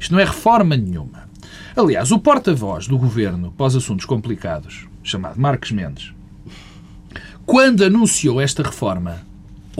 [0.00, 1.30] Isto não é reforma nenhuma.
[1.76, 6.12] Aliás, o porta-voz do governo para os assuntos complicados, chamado Marcos Mendes,
[7.46, 9.20] quando anunciou esta reforma,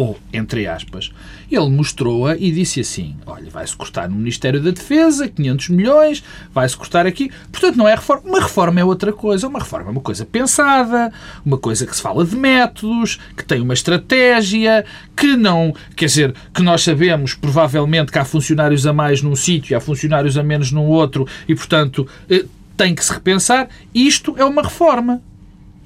[0.00, 1.12] ou entre aspas,
[1.50, 6.74] ele mostrou-a e disse assim: olha, vai-se cortar no Ministério da Defesa 500 milhões, vai-se
[6.74, 7.30] cortar aqui.
[7.52, 8.26] Portanto, não é reforma.
[8.26, 9.46] Uma reforma é outra coisa.
[9.46, 11.12] Uma reforma é uma coisa pensada,
[11.44, 15.74] uma coisa que se fala de métodos, que tem uma estratégia, que não.
[15.94, 19.80] Quer dizer, que nós sabemos provavelmente que há funcionários a mais num sítio e há
[19.80, 23.68] funcionários a menos num outro e, portanto, eh, tem que se repensar.
[23.94, 25.20] Isto é uma reforma.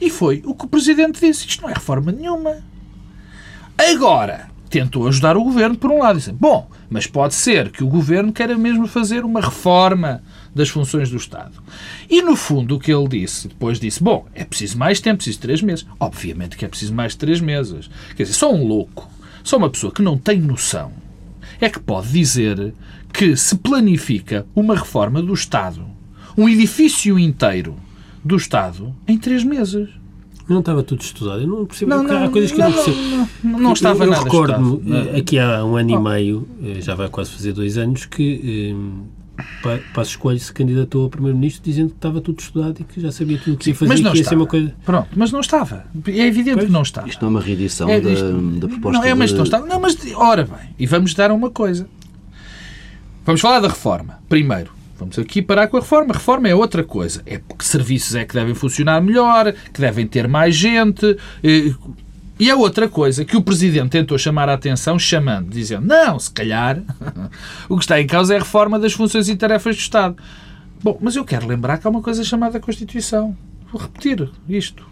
[0.01, 1.49] E foi o que o Presidente disse.
[1.49, 2.74] Isto não é reforma nenhuma.
[3.77, 6.19] Agora, tentou ajudar o governo por um lado.
[6.19, 10.23] Disse, bom, mas pode ser que o governo queira mesmo fazer uma reforma
[10.55, 11.63] das funções do Estado.
[12.09, 15.41] E, no fundo, o que ele disse, depois disse, bom, é preciso mais tempo, preciso
[15.41, 15.87] três meses.
[15.99, 17.91] Obviamente que é preciso mais de três meses.
[18.17, 19.09] Quer dizer, só um louco,
[19.43, 20.93] só uma pessoa que não tem noção,
[21.61, 22.75] é que pode dizer
[23.13, 25.85] que se planifica uma reforma do Estado,
[26.37, 27.77] um edifício inteiro
[28.25, 29.89] do Estado, em três meses.
[30.49, 31.41] Não estava tudo estudado.
[31.41, 31.91] Eu não percebo.
[31.91, 33.09] Não, não, há coisas que não, eu não percebo.
[33.43, 35.17] Não, não, não estava eu, eu nada recordo estudado.
[35.17, 38.75] aqui há um ano e meio, eh, já vai quase fazer dois anos, que
[39.67, 43.11] eh, Passos Coelho se candidatou a Primeiro-Ministro dizendo que estava tudo estudado e que já
[43.11, 44.37] sabia tudo o que ia fazer mas não e que ia estava.
[44.37, 44.75] ser uma coisa.
[44.85, 45.87] Pronto, mas não estava.
[46.07, 47.09] É evidente Pois, que não estava.
[47.09, 49.37] Isto não é uma reedição É, da, isto- da proposta Não, é, mas de...
[49.37, 49.67] não estava.
[49.67, 51.89] Não, mas, ora bem, e vamos dar uma coisa.
[53.25, 54.19] Vamos falar da reforma.
[54.29, 56.11] Primeiro, vamos aqui parar com a reforma.
[56.13, 57.23] A reforma é outra coisa.
[57.27, 61.17] É que serviços é que devem funcionar melhor, que devem ter mais gente.
[61.43, 61.73] eh,
[62.39, 66.31] E é outra coisa que o Presidente tentou chamar a atenção, chamando, dizendo, não, se
[66.31, 66.83] calhar,
[67.69, 70.17] o que está em causa é a reforma das funções e tarefas do Estado.
[70.83, 73.37] Bom, mas eu quero lembrar que há uma coisa chamada Constituição.
[73.73, 74.85] Vou repetir isto.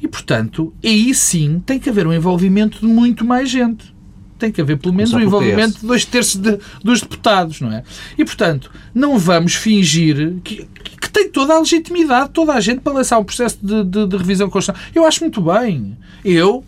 [0.00, 3.95] E, portanto, aí sim tem que haver um envolvimento de muito mais gente.
[4.38, 7.72] Tem que haver pelo menos um pelo envolvimento de dois terços de- dos deputados, não
[7.72, 7.82] é?
[8.18, 10.66] E, portanto, não vamos fingir que,
[11.00, 14.16] que tem toda a legitimidade, toda a gente, para lançar um processo de, de- de
[14.16, 14.90] revisão constitucional.
[14.94, 15.96] Eu acho muito bem.
[16.24, 16.62] Eu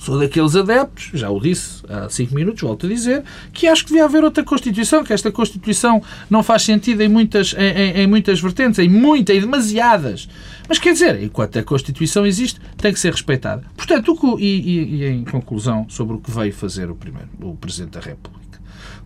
[0.00, 3.90] sou daqueles adeptos, já o disse há cinco minutos, volto a dizer, que acho que
[3.90, 8.40] devia haver outra Constituição, que esta Constituição não faz sentido em muitas, em, em- muitas
[8.40, 10.28] vertentes, em muitas, em demasiadas.
[10.68, 13.62] Mas quer dizer, enquanto a Constituição existe, tem que ser respeitada.
[13.76, 17.92] Portanto, e, e- e em conclusão sobre o que veio fazer o, primeiro, o Presidente
[17.92, 18.39] da República.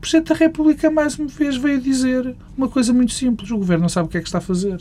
[0.05, 3.51] Presidente da República, mais uma vez, veio dizer uma coisa muito simples.
[3.51, 4.77] O Governo não sabe o que é que está a fazer.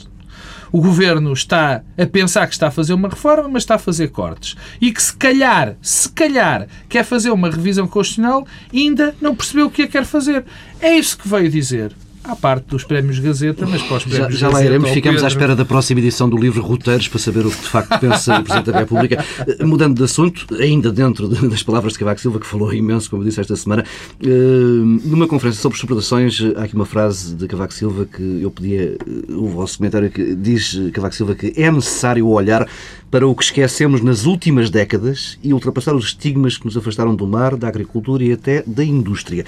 [0.70, 4.10] O Governo está a pensar que está a fazer uma reforma, mas está a fazer
[4.10, 4.58] cortes.
[4.82, 9.72] E que se calhar, se calhar, quer fazer uma revisão constitucional ainda não percebeu o
[9.72, 10.44] que é que quer fazer.
[10.82, 11.96] É isso que veio dizer.
[12.24, 15.26] À parte dos prémios Gazeta, mas para os prémios já, já lá iremos, ficamos Pedro...
[15.26, 18.40] à espera da próxima edição do livro Roteiros para saber o que de facto pensa
[18.40, 19.26] o Presidente da República.
[19.48, 23.24] Eh, mudando de assunto, ainda dentro das palavras de Cavaco Silva, que falou imenso, como
[23.24, 23.84] disse esta semana,
[24.22, 28.98] eh, numa conferência sobre exportações, há aqui uma frase de Cavaco Silva que eu pedia
[29.30, 32.68] o vosso comentário, que diz Cavaco Silva que é necessário olhar
[33.12, 37.28] para o que esquecemos nas últimas décadas e ultrapassar os estigmas que nos afastaram do
[37.28, 39.46] mar, da agricultura e até da indústria.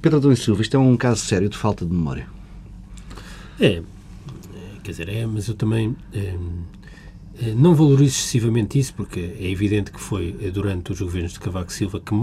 [0.00, 2.26] Pedro Adão Silva, isto é um caso sério de falta de memória.
[3.60, 3.82] É,
[4.82, 6.34] quer dizer, é, mas eu também é,
[7.54, 12.00] não valorizo excessivamente isso, porque é evidente que foi durante os governos de Cavaco Silva
[12.00, 12.14] que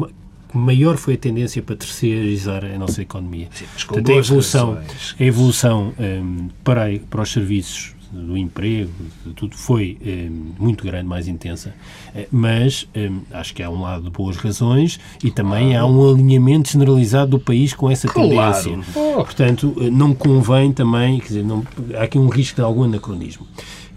[0.57, 3.47] maior foi a tendência para terceirizar a nossa economia.
[3.53, 4.77] Sim, Portanto, a evolução,
[5.19, 8.91] a evolução um, para, para os serviços do emprego,
[9.26, 11.73] de tudo, foi eh, muito grande, mais intensa,
[12.13, 16.12] eh, mas eh, acho que há um lado de boas razões e também há um
[16.12, 18.80] alinhamento generalizado do país com essa tendência.
[18.95, 19.23] Oh.
[19.23, 23.47] Portanto, não convém também, quer dizer, não, há aqui um risco de algum anacronismo.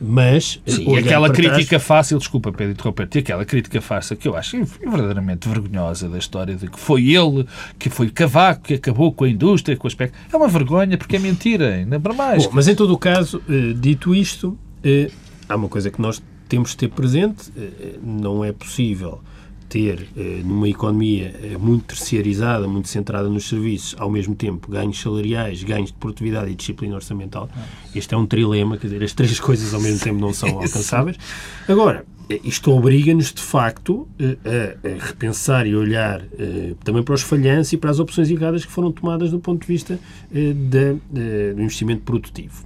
[0.01, 1.83] Mas, Sim, e aquela crítica trás...
[1.83, 6.55] fácil, desculpa Pedro interromper e aquela crítica fácil que eu acho verdadeiramente vergonhosa da história
[6.55, 7.47] de que foi ele,
[7.79, 10.17] que foi Cavaco, que acabou com a indústria, com o aspecto.
[10.31, 12.45] É uma vergonha porque é mentira, ainda para mais.
[12.45, 15.11] Bom, mas em todo o caso, eh, dito isto, eh,
[15.49, 19.21] há uma coisa que nós temos de ter presente: eh, não é possível
[19.69, 25.01] ter, eh, numa economia eh, muito terciarizada, muito centrada nos serviços, ao mesmo tempo ganhos
[25.01, 27.49] salariais, ganhos de produtividade e disciplina orçamental.
[27.95, 31.17] Este é um trilema, quer dizer, as três coisas ao mesmo tempo não são alcançáveis.
[31.69, 36.23] Agora, eh, isto obriga-nos, de facto, a, a, repensar e olhar
[36.85, 39.67] também para os falhanços e para as opções erradas que foram tomadas do ponto de
[39.67, 39.99] vista
[40.31, 42.65] do investimento produtivo.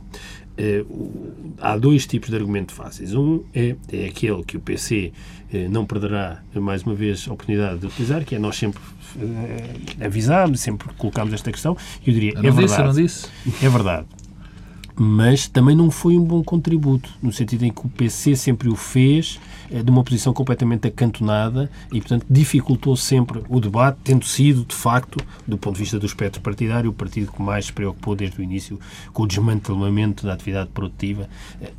[1.60, 3.14] Há dois tipos de argumento fáceis.
[3.14, 5.12] Um é, é aquele que o PC
[5.52, 8.80] eh, não perderá mais uma vez a oportunidade de utilizar, que é nós sempre
[9.18, 11.76] eh, avisámos, sempre colocámos esta questão.
[12.06, 12.82] Eu diria, eu é disse, verdade.
[12.82, 13.28] Não disse.
[13.62, 14.06] É verdade.
[15.02, 18.76] Mas também não foi um bom contributo, no sentido em que o PC sempre o
[18.76, 24.62] fez eh, de uma posição completamente acantonada e, portanto, dificultou sempre o debate, tendo sido,
[24.62, 28.14] de facto, do ponto de vista do espectro partidário, o partido que mais se preocupou
[28.14, 28.78] desde o início
[29.10, 31.30] com o desmantelamento da atividade produtiva.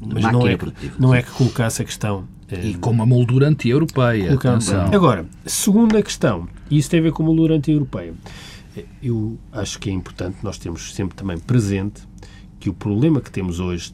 [0.01, 0.57] Mas não é,
[0.97, 4.33] não é que colocasse a questão e com uma moldura anti-europeia.
[4.91, 8.15] Agora, segunda questão, e isso tem a ver com a moldura anti-europeia.
[9.03, 12.09] Eu acho que é importante nós termos sempre também presente
[12.61, 13.93] que o problema que temos hoje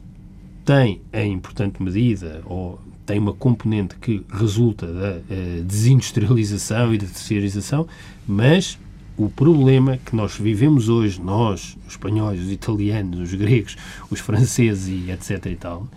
[0.64, 7.06] tem, em importante medida, ou tem uma componente que resulta da uh, desindustrialização e da
[7.06, 7.88] terceirização,
[8.26, 8.78] mas
[9.16, 13.76] o problema que nós vivemos hoje, nós, os espanhóis, os italianos, os gregos,
[14.10, 15.88] os franceses e etc e tal,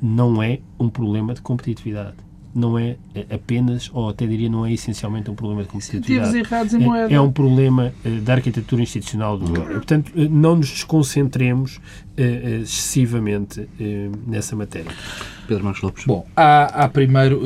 [0.00, 2.14] não é um problema de competitividade.
[2.54, 2.96] Não é
[3.30, 6.36] apenas, ou até diria, não é essencialmente um problema de competitividade.
[6.36, 7.12] errados em moeda.
[7.12, 9.74] É, é um problema uh, da arquitetura institucional do euro.
[9.74, 13.68] Portanto, uh, não nos desconcentremos uh, excessivamente
[14.26, 14.92] nessa matéria.
[15.48, 16.04] Pedro Marcos Lopes.
[16.06, 17.42] Bom, há, há primeiro,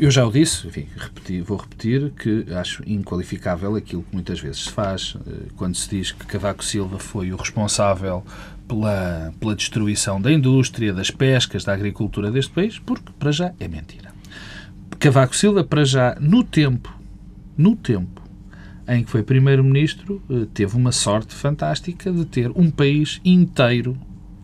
[0.00, 4.64] eu já o disse, enfim, repeti, vou repetir, que acho inqualificável aquilo que muitas vezes
[4.64, 5.16] se faz
[5.54, 8.24] quando se diz que Cavaco Silva foi o responsável
[8.66, 13.68] pela, pela destruição da indústria, das pescas, da agricultura deste país, porque para já é
[13.68, 14.05] mentira.
[15.06, 16.92] Cavaco Silva, para já, no tempo,
[17.56, 18.20] no tempo
[18.88, 23.96] em que foi primeiro-ministro, eh, teve uma sorte fantástica de ter um país inteiro,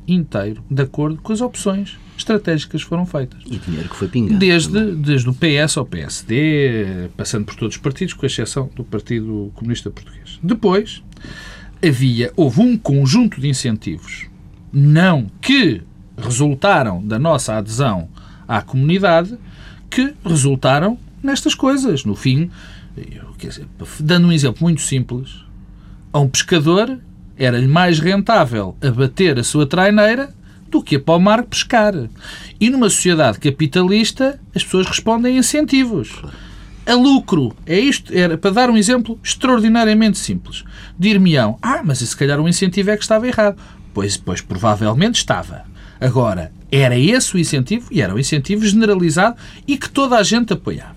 [0.07, 3.41] inteiro, de acordo com as opções estratégicas que foram feitas.
[3.45, 4.39] E dinheiro que foi pingando.
[4.39, 9.51] Desde, desde o PS ao PSD, passando por todos os partidos, com exceção do Partido
[9.57, 10.39] Comunista Português.
[10.41, 11.03] Depois,
[11.85, 14.27] havia, houve um conjunto de incentivos,
[14.73, 15.83] não que
[16.17, 18.09] resultaram da nossa adesão
[18.47, 19.37] à comunidade,
[19.93, 22.05] que resultaram nestas coisas.
[22.05, 22.51] No fim,
[23.39, 23.67] dizer,
[24.01, 25.45] dando um exemplo muito simples,
[26.13, 26.99] a um pescador
[27.37, 30.35] era-lhe mais rentável abater a sua traineira
[30.71, 31.95] do que ir para o mar pescar.
[32.59, 36.23] E numa sociedade capitalista, as pessoas respondem a incentivos
[36.87, 37.55] a lucro.
[37.67, 40.65] É isto, era para dar um exemplo extraordinariamente simples.
[40.99, 43.61] Dir-me-ão, ah, mas se calhar o incentivo é que estava errado.
[43.93, 45.65] Pois, pois provavelmente estava.
[46.03, 49.37] Agora, era esse o incentivo e era o incentivo generalizado
[49.69, 50.97] e que toda a gente apoiava.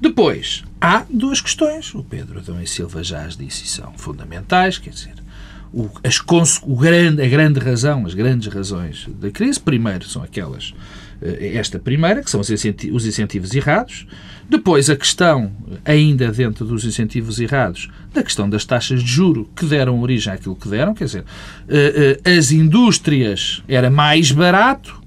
[0.00, 1.94] Depois, há duas questões.
[1.94, 5.14] O Pedro Adão e Silva já as disse e são fundamentais, quer dizer,
[5.72, 6.18] o, as,
[6.62, 10.74] o grande, a grande razão, as grandes razões da crise, primeiro são aquelas,
[11.40, 12.50] esta primeira, que são os
[13.06, 14.06] incentivos errados,
[14.52, 15.50] depois, a questão,
[15.84, 20.54] ainda dentro dos incentivos errados, da questão das taxas de juro que deram origem àquilo
[20.54, 21.24] que deram, quer dizer,
[21.68, 25.02] eh, eh, as indústrias era mais barato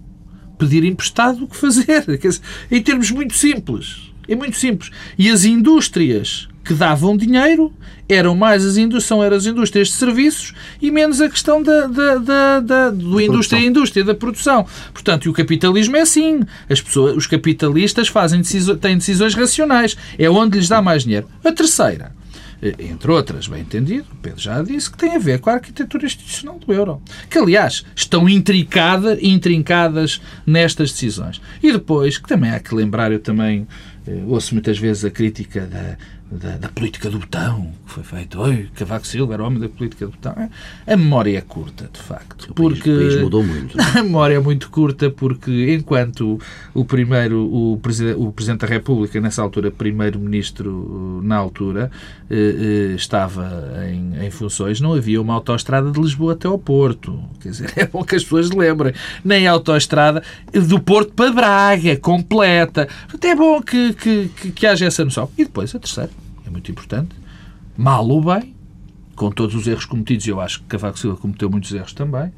[0.57, 4.11] pedir emprestado do que fazer, dizer, em termos muito simples.
[4.27, 4.89] É muito simples.
[5.15, 7.71] E as indústrias que davam dinheiro
[8.09, 12.17] eram mais as indústrias, são as indústrias de serviços e menos a questão da, da,
[12.17, 14.65] da, da do indústria e indústria, da produção.
[14.93, 16.41] Portanto, e o capitalismo é assim.
[16.69, 19.95] As pessoas, os capitalistas fazem decisões, têm decisões racionais.
[20.17, 21.27] É onde lhes dá mais dinheiro.
[21.43, 22.11] A terceira,
[22.61, 25.53] eh, entre outras, bem entendido, o Pedro já disse, que tem a ver com a
[25.53, 27.01] arquitetura institucional do euro.
[27.29, 31.41] Que, aliás, estão intricada, intrincadas nestas decisões.
[31.61, 33.67] E depois, que também há que lembrar, eu também
[34.07, 35.97] eh, ouço muitas vezes a crítica da,
[36.35, 38.39] da, da, política do botão, que foi feito.
[38.39, 40.49] Oi, Cavaco Silva era homem da política do botão.
[40.85, 42.51] A memória é curta, de facto.
[42.51, 43.77] O porque país, o país mudou muito.
[43.95, 46.39] A memória é muito curta porque, enquanto
[46.73, 51.89] o primeiro, o, presidente, o Presidente da República, nessa altura, Primeiro-Ministro na altura,
[52.29, 57.17] eh, eh, estava em, em, funções, não havia uma autoestrada de Lisboa até ao Porto.
[57.39, 58.93] Quer dizer, é bom que as pessoas lembrem.
[59.23, 60.21] Nem a autoestrada
[60.51, 62.87] do Porto para Braga, completa.
[63.09, 65.29] Portanto, é bom que, que, que, que haja essa noção.
[65.37, 67.15] E depois, a terceira é muito importante,
[67.77, 68.53] mal ou bem,
[69.15, 72.31] com todos os erros cometidos, eu acho que Cavaco Silva cometeu muitos erros também,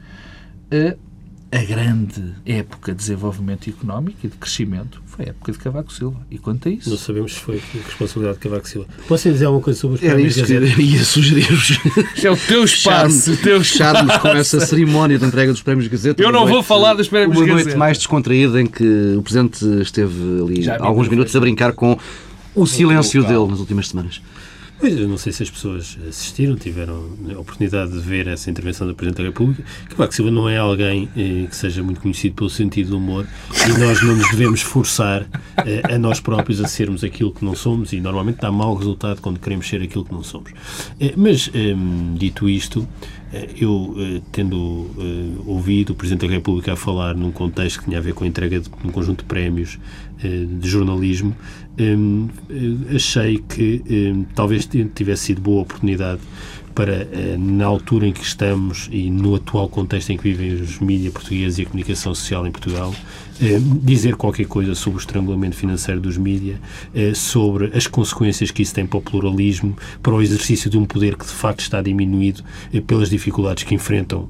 [0.71, 0.95] a,
[1.49, 6.19] a grande época de desenvolvimento económico e de crescimento foi a época de Cavaco Silva.
[6.29, 6.89] E quanto a isso...
[6.89, 8.87] Não sabemos se foi responsabilidade de Cavaco Silva.
[9.07, 11.79] Posso dizer alguma coisa sobre os prémios Era isso que eu ia sugerir-vos.
[12.23, 13.31] É o teu espaço.
[13.31, 14.19] o teu espaço.
[14.19, 16.21] com essa cerimónia de entrega dos prémios Gazeta.
[16.21, 17.53] Eu não noite, vou falar dos prémios Gazeta.
[17.53, 21.97] Uma noite mais descontraída em que o Presidente esteve ali alguns minutos a brincar com
[22.57, 24.21] o silêncio dele nas últimas semanas.
[24.79, 28.85] Pois, eu não sei se as pessoas assistiram, tiveram a oportunidade de ver essa intervenção
[28.85, 29.63] do Presidente da República.
[29.63, 33.25] Que Cavaco Silva não é alguém eh, que seja muito conhecido pelo sentido do humor
[33.65, 35.25] e nós não nos devemos forçar
[35.65, 39.19] eh, a nós próprios a sermos aquilo que não somos e normalmente dá mau resultado
[39.19, 40.51] quando queremos ser aquilo que não somos.
[40.99, 42.87] Eh, mas, ehm, dito isto,
[43.31, 47.85] eh, eu, eh, tendo eh, ouvido o Presidente da República a falar num contexto que
[47.85, 49.77] tinha a ver com a entrega de um conjunto de prémios
[50.19, 51.35] de jornalismo,
[52.93, 56.21] achei que talvez tivesse sido boa oportunidade
[56.73, 57.07] para,
[57.39, 61.57] na altura em que estamos e no atual contexto em que vivem os mídias portugueses
[61.57, 62.93] e a comunicação social em Portugal,
[63.81, 66.59] dizer qualquer coisa sobre o estrangulamento financeiro dos mídias,
[67.15, 71.15] sobre as consequências que isso tem para o pluralismo, para o exercício de um poder
[71.15, 72.43] que de facto está diminuído
[72.85, 74.29] pelas dificuldades que enfrentam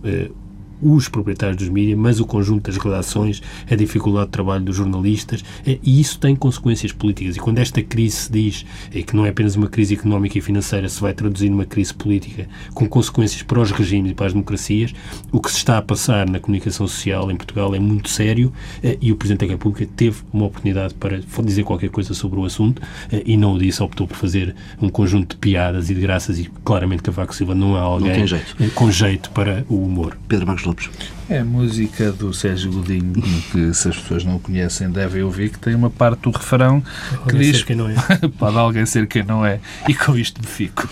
[0.81, 5.43] os proprietários dos mídias, mas o conjunto das redações, a dificuldade de trabalho dos jornalistas,
[5.65, 7.35] eh, e isso tem consequências políticas.
[7.35, 10.41] E quando esta crise se diz é que não é apenas uma crise económica e
[10.41, 14.33] financeira, se vai traduzir numa crise política com consequências para os regimes e para as
[14.33, 14.93] democracias,
[15.31, 18.53] o que se está a passar na comunicação social em Portugal é muito sério
[18.83, 22.45] eh, e o Presidente da República teve uma oportunidade para dizer qualquer coisa sobre o
[22.45, 22.81] assunto
[23.25, 26.49] e não o disse, optou por fazer um conjunto de piadas e de graças e
[26.63, 28.55] claramente Cavaco Silva não é alguém não jeito.
[28.73, 30.17] com jeito para o humor.
[30.27, 30.89] Pedro Marcos Lopes.
[31.29, 33.13] É a música do Sérgio Godinho,
[33.51, 36.81] que se as pessoas não o conhecem devem ouvir, que tem uma parte do refrão
[36.81, 37.95] que alguém diz quem não é.
[38.37, 39.59] pode alguém ser quem não é.
[39.87, 40.87] E com isto me fico.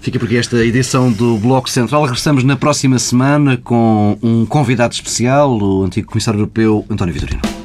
[0.00, 2.04] Fica por aqui esta edição do Bloco Central.
[2.04, 7.55] Regressamos na próxima semana com um convidado especial, o antigo Comissário Europeu António Vitorino.